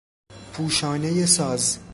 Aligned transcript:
پوشانهی 0.53 1.25
ساز 1.25 1.79